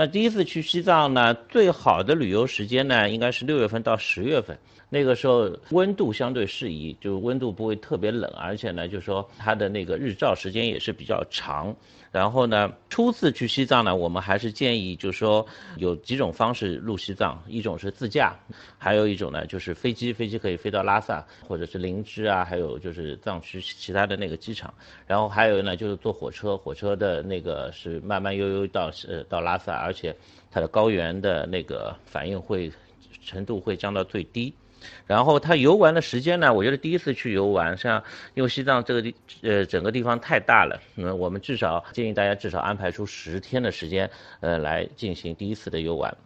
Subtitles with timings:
[0.00, 4.56] 那第一次去西藏呢，最好的旅游时间呢，应该是六月份到十月份。
[4.88, 11.74] 那个时候温度相对适宜，就温度不会特别冷，而且呢，就是说它的那个日照时间也是比较长。
[12.10, 18.34] 然后呢，初次去西藏呢，我们还是建议，就是说有几种方式入西藏，一种是自驾，
[18.78, 24.72] 还有一种呢就是飞机，飞机可以飞到拉萨或者是林芝啊，还有就是藏区其他的那个机场。
[25.06, 30.14] 然后还有呢就是坐火车，火车的那个是慢慢悠悠到呃到拉萨，而且
[30.50, 32.70] 它的高原的那个反应会
[33.24, 34.52] 程度会降到最低。
[35.06, 36.52] 然后他游玩的时间呢？
[36.54, 38.00] 我觉得第一次去游玩，像
[38.34, 39.12] 因为西藏这个地
[39.42, 44.08] 呃整个地方太大了，那我们至少建议大家至少安排出十天的时间，
[44.40, 46.16] 呃来进行第一次的游玩。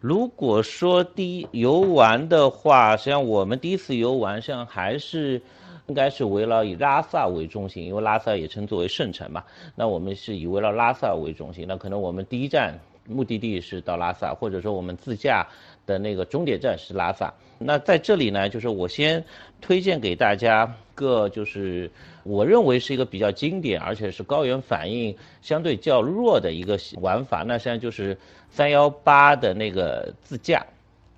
[0.00, 5.40] 如果说第一游玩的话，实际上我们第一次游玩，实际上还是
[5.86, 9.42] 应该是围绕以拉萨为中心，因为拉萨也称作为圣城嘛。
[9.74, 15.46] 那我们是以围绕拉萨为中心，那可能我们第一站目的地是到拉萨，或者说我们自驾。
[15.86, 19.22] 的那个终点站是拉萨，那在这里呢，就是我先
[19.60, 21.90] 推荐给大家个，就是
[22.22, 27.42] 我认为是一个比较经典，而且是高原反应相对较弱的一个玩法。
[27.42, 28.16] 那实际上就是
[28.48, 30.64] 三幺八的那个自驾，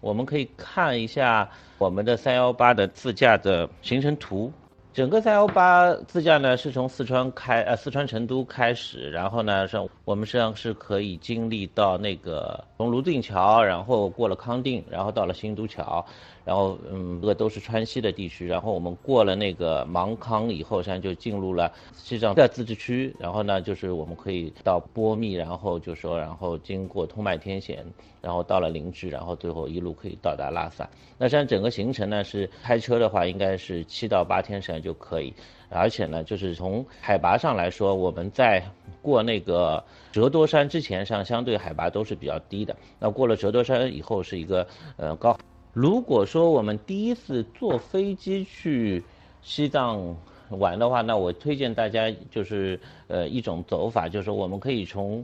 [0.01, 4.53] 我们可以看一下我们的三幺八的自驾的行程图。
[4.97, 16.03] 整个三幺八自驾呢，是从四川开，呃，四川成都开始，然后呢，是我们实际上是可以经历到那个从泸定桥，然后过了康定，然后到了新都桥。
[16.47, 18.47] 然后，嗯，这个都是川西的地区。
[18.47, 23.13] 然后我们过了那个芒康以后，实际上就进入了西藏的自治区。
[23.19, 27.85] 然后呢，就是我们可以到波密，然后就说，然后经过通麦天险，
[28.23, 30.89] 然后到了林芝，然后最后一路可以到达拉萨。
[31.19, 35.35] 那实际上整个行程呢，是开车的话，应该是七到八天时间就可以。
[35.69, 38.63] 而且呢，就是从海拔上来说，我们在
[39.03, 42.77] 过那个折多山之前，上相对海拔都是比较低的。
[43.01, 44.65] 那过了折多山以后，是一个
[44.97, 45.37] 呃高。
[45.77, 49.03] 如果说我们第一次坐飞机去
[49.43, 50.17] 西藏
[50.49, 55.23] 玩的话，那我推荐大家就是呃一种走法，就是我们可以从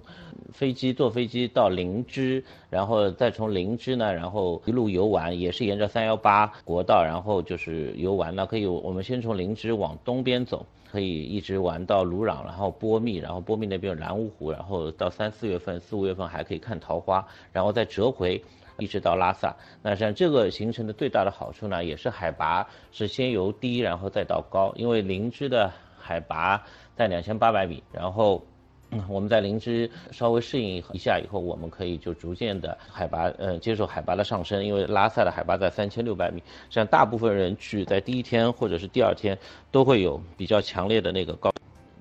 [0.53, 8.37] 飞机坐飞机到林芝，然后再从林芝呢，然后一路游玩，也是沿着三幺八国道，然后就是游玩。
[8.37, 18.45] 那可以我们先从林芝往东边走，可以一直玩到鲁朗，然后波密，然后波密那边有蓝乌湖，然后到三四月份、四五月份还可以看桃花，然后再折回。
[18.79, 26.63] 一直到拉萨，那像这个行程的最大的好处呢，也是海拔是先由低然后再到高，因为林芝的海拔
[26.97, 28.45] 在两千八百米，然后
[29.09, 39.39] 我们在林芝稍微适应一下以后，我们可以就逐渐的海拔呃接受海拔的上升，因为拉萨的海拔在三千六百米，像大部分人去在第一天或者是第二天
[39.71, 41.51] 都会有比较强烈的那个高。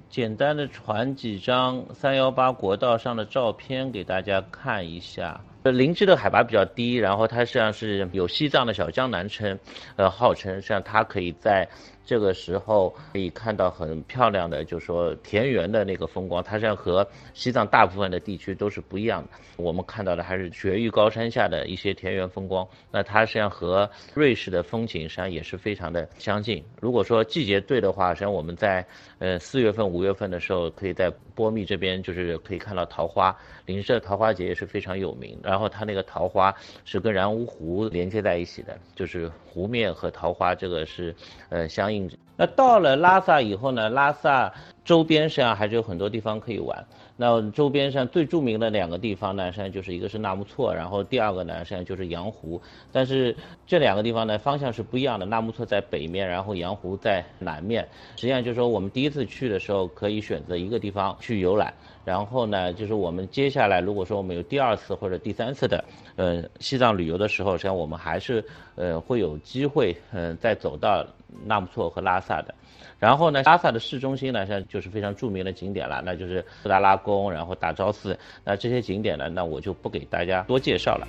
[0.09, 5.39] 简单的传几张三幺八国道上的照片给大家看一下。
[5.63, 9.57] 呃，林芝的海拔比较低，然后它实际上是有西藏的小江南称，
[9.95, 11.67] 呃，号称实际上它可以在
[12.03, 19.29] 这个时候可以看到很漂亮的，就是说田园的那个风光，它实际上和西藏大部分的地区都是不一样的。
[19.57, 26.63] 我们看到的还是雪域高山下的一些田园风光，那它实际上和瑞士的风景实际上也是非常的相近。
[26.81, 28.83] 如果说季节对的话，实际上我们在
[29.19, 33.35] 呃四月份、五月份的时候，可以在波密这边就是可以看到桃花，
[33.65, 35.35] 林芝的桃花节也是非常有名。
[35.41, 36.53] 然后它那个桃花
[36.85, 41.15] 是跟然乌湖连接在一起的，就是湖面和桃花这个是
[41.49, 42.07] 呃相应。
[42.37, 44.53] 那到了拉萨以后呢，拉萨
[44.83, 46.85] 周边实际上还是有很多地方可以玩。
[47.17, 52.59] 那周边上最著名的两个地方呢，实际上就是一个是纳木错，然后第二个呢实际上就是羊湖。
[52.91, 53.35] 但是
[53.67, 57.87] 这两个地方呢方向是不一样的，纳木错在北面，然后羊湖在南面。
[58.15, 61.71] 实际上就是说我们第一次去的时候可以选择一个地方去游览，
[62.03, 65.83] 然后呢就是我们接下来如果说我们有第二次或者第三次的
[66.15, 68.43] 呃西藏旅游的时候，实际上我们还是
[68.75, 71.05] 呃会有机会嗯再走到
[71.45, 72.53] 纳木错和拉萨的。
[72.99, 81.07] 然后呢，拉萨的市中心呢，像就是非常著名的景点了，那就是布达拉宫，然后大昭寺，那这些景点呢，那我就不给大家多介绍了。